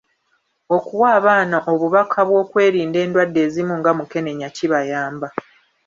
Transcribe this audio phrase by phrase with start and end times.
[0.75, 5.27] Okuwa abaana obubaka bw'okwerinda endwadde ezimu nga mukenenya kibayamba.